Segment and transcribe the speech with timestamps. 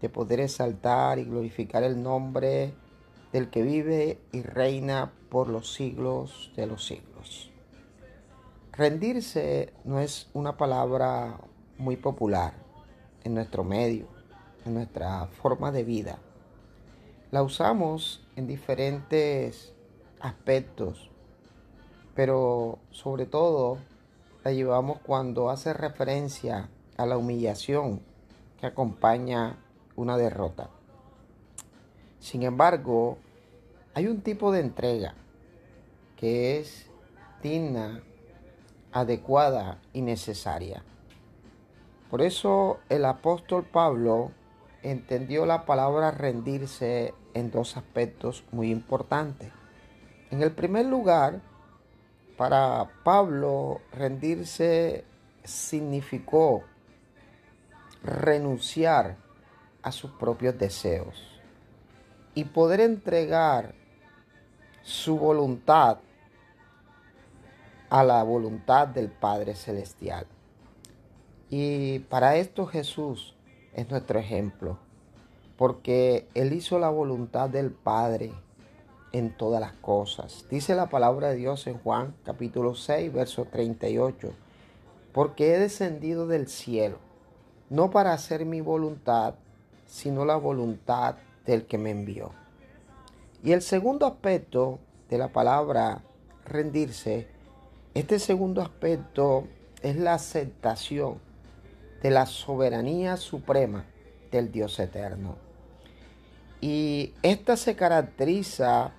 [0.00, 2.74] de poder exaltar y glorificar el nombre
[3.32, 7.50] del que vive y reina por los siglos de los siglos.
[8.72, 11.38] Rendirse no es una palabra
[11.78, 12.54] muy popular
[13.24, 14.06] en nuestro medio,
[14.64, 16.18] en nuestra forma de vida.
[17.30, 19.72] La usamos en diferentes
[20.20, 21.10] aspectos,
[22.14, 23.78] pero sobre todo
[24.44, 28.00] la llevamos cuando hace referencia a la humillación
[28.60, 29.58] que acompaña
[29.96, 30.70] una derrota.
[32.18, 33.18] Sin embargo,
[33.94, 35.14] hay un tipo de entrega
[36.16, 36.90] que es
[37.42, 38.02] digna,
[38.92, 40.82] adecuada y necesaria.
[42.10, 44.32] Por eso el apóstol Pablo
[44.82, 49.52] entendió la palabra rendirse en dos aspectos muy importantes.
[50.30, 51.40] En el primer lugar,
[52.36, 55.04] para Pablo rendirse
[55.44, 56.64] significó
[58.02, 59.16] renunciar
[59.82, 61.40] a sus propios deseos
[62.34, 63.74] y poder entregar
[64.82, 65.98] su voluntad
[67.88, 70.26] a la voluntad del Padre Celestial.
[71.48, 73.34] Y para esto Jesús
[73.74, 74.78] es nuestro ejemplo,
[75.56, 78.32] porque Él hizo la voluntad del Padre
[79.12, 80.46] en todas las cosas.
[80.48, 84.32] Dice la palabra de Dios en Juan capítulo 6, verso 38,
[85.12, 86.98] porque he descendido del cielo,
[87.68, 89.34] no para hacer mi voluntad,
[89.90, 92.30] sino la voluntad del que me envió.
[93.42, 96.02] Y el segundo aspecto de la palabra
[96.46, 97.26] rendirse,
[97.92, 99.48] este segundo aspecto
[99.82, 101.18] es la aceptación
[102.02, 103.84] de la soberanía suprema
[104.30, 105.36] del Dios eterno.
[106.60, 108.92] Y esta se caracteriza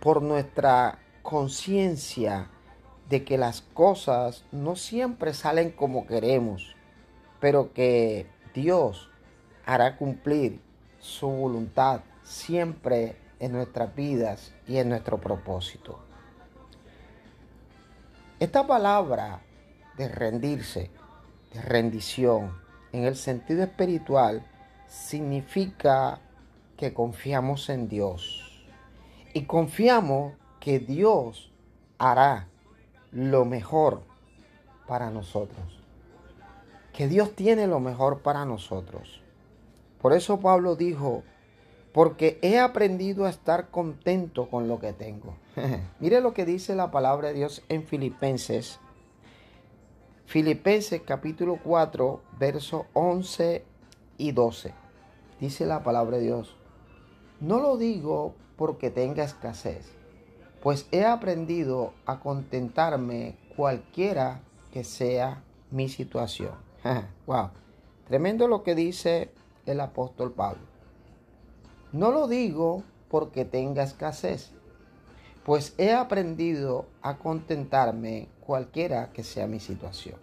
[0.00, 2.48] por nuestra conciencia
[3.08, 6.76] de que las cosas no siempre salen como queremos,
[7.40, 9.11] pero que Dios
[9.64, 10.60] hará cumplir
[10.98, 15.98] su voluntad siempre en nuestras vidas y en nuestro propósito.
[18.38, 19.40] Esta palabra
[19.96, 20.90] de rendirse,
[21.52, 22.60] de rendición,
[22.92, 24.44] en el sentido espiritual,
[24.86, 26.20] significa
[26.76, 28.64] que confiamos en Dios
[29.32, 31.50] y confiamos que Dios
[31.98, 32.48] hará
[33.10, 34.02] lo mejor
[34.86, 35.80] para nosotros.
[36.92, 39.21] Que Dios tiene lo mejor para nosotros.
[40.02, 41.22] Por eso Pablo dijo,
[41.92, 45.36] porque he aprendido a estar contento con lo que tengo.
[46.00, 48.80] Mire lo que dice la palabra de Dios en Filipenses.
[50.26, 53.64] Filipenses capítulo 4, versos 11
[54.18, 54.74] y 12.
[55.40, 56.56] Dice la palabra de Dios.
[57.40, 59.92] No lo digo porque tenga escasez,
[60.62, 64.40] pues he aprendido a contentarme cualquiera
[64.72, 66.54] que sea mi situación.
[67.26, 67.50] wow.
[68.08, 69.30] Tremendo lo que dice
[69.66, 70.62] el apóstol Pablo.
[71.92, 74.50] No lo digo porque tenga escasez,
[75.44, 80.16] pues he aprendido a contentarme cualquiera que sea mi situación.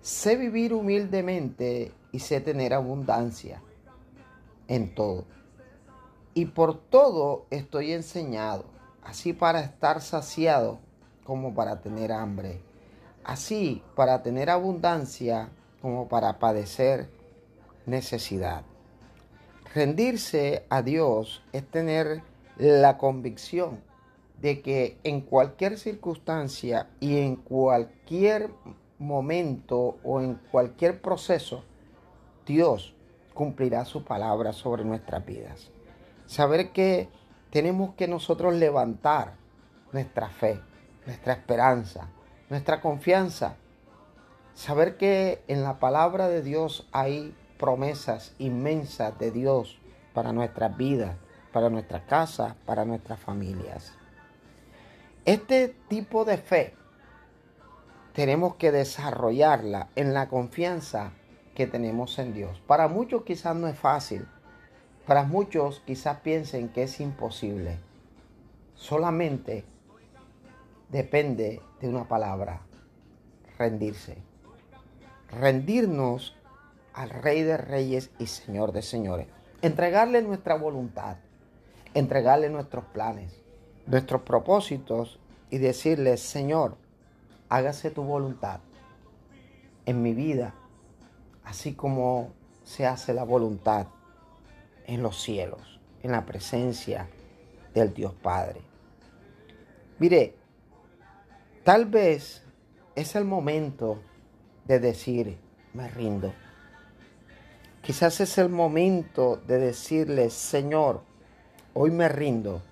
[0.00, 3.62] Sé vivir humildemente y sé tener abundancia
[4.68, 5.24] en todo.
[6.34, 8.64] Y por todo estoy enseñado,
[9.04, 10.78] así para estar saciado
[11.24, 12.62] como para tener hambre,
[13.24, 17.10] así para tener abundancia como para padecer
[17.86, 18.62] necesidad.
[19.74, 22.22] Rendirse a Dios es tener
[22.58, 23.80] la convicción
[24.40, 28.50] de que en cualquier circunstancia y en cualquier
[28.98, 31.64] momento o en cualquier proceso,
[32.44, 32.94] Dios
[33.34, 35.70] cumplirá su palabra sobre nuestras vidas.
[36.26, 37.08] Saber que
[37.50, 39.34] tenemos que nosotros levantar
[39.92, 40.60] nuestra fe,
[41.06, 42.08] nuestra esperanza,
[42.50, 43.56] nuestra confianza.
[44.54, 49.78] Saber que en la palabra de Dios hay promesas inmensas de Dios
[50.14, 51.16] para nuestras vidas,
[51.52, 53.92] para nuestra casa, para nuestras familias.
[55.24, 56.74] Este tipo de fe
[58.14, 61.12] tenemos que desarrollarla en la confianza
[61.54, 62.60] que tenemos en Dios.
[62.66, 64.26] Para muchos quizás no es fácil,
[65.06, 67.78] para muchos quizás piensen que es imposible.
[68.74, 69.64] Solamente
[70.88, 72.62] depende de una palabra,
[73.56, 74.18] rendirse.
[75.30, 76.34] Rendirnos
[76.94, 79.26] al Rey de Reyes y Señor de Señores,
[79.62, 81.16] entregarle nuestra voluntad,
[81.94, 83.40] entregarle nuestros planes,
[83.86, 85.18] nuestros propósitos
[85.50, 86.76] y decirle, Señor,
[87.48, 88.60] hágase tu voluntad
[89.86, 90.54] en mi vida,
[91.44, 92.32] así como
[92.64, 93.86] se hace la voluntad
[94.86, 97.08] en los cielos, en la presencia
[97.74, 98.60] del Dios Padre.
[99.98, 100.34] Mire,
[101.64, 102.42] tal vez
[102.94, 104.00] es el momento
[104.64, 105.38] de decir,
[105.74, 106.32] me rindo.
[107.82, 111.02] Quizás es el momento de decirle, Señor,
[111.74, 112.62] hoy me rindo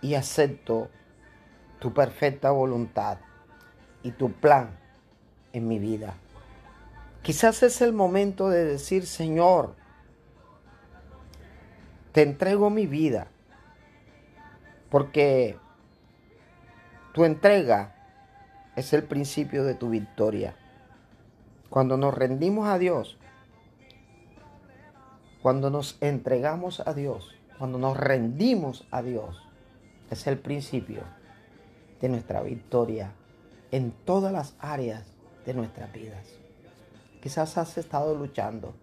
[0.00, 0.88] y acepto
[1.78, 3.18] tu perfecta voluntad
[4.02, 4.70] y tu plan
[5.52, 6.14] en mi vida.
[7.20, 9.74] Quizás es el momento de decir, Señor,
[12.12, 13.26] te entrego mi vida,
[14.88, 15.58] porque
[17.12, 17.94] tu entrega
[18.76, 20.56] es el principio de tu victoria.
[21.68, 23.18] Cuando nos rendimos a Dios,
[25.42, 29.42] cuando nos entregamos a Dios, cuando nos rendimos a Dios,
[30.08, 31.02] es el principio
[32.00, 33.12] de nuestra victoria
[33.72, 35.04] en todas las áreas
[35.44, 36.26] de nuestras vidas.
[37.20, 38.74] Quizás has estado luchando,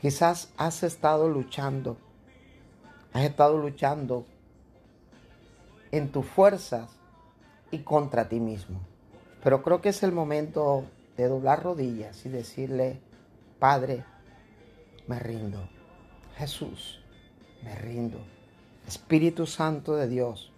[0.00, 1.98] quizás has estado luchando,
[3.12, 4.24] has estado luchando
[5.90, 6.90] en tus fuerzas
[7.70, 8.80] y contra ti mismo.
[9.42, 10.84] Pero creo que es el momento
[11.16, 13.00] de doblar rodillas y decirle,
[13.58, 14.04] Padre,
[15.10, 15.68] me rindo.
[16.36, 17.00] Jesús,
[17.64, 18.20] me rindo.
[18.86, 20.52] Espíritu Santo de Dios,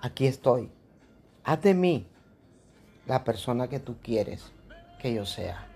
[0.00, 0.70] aquí estoy.
[1.42, 2.06] Haz de mí
[3.06, 4.52] la persona que tú quieres
[5.00, 5.66] que yo sea.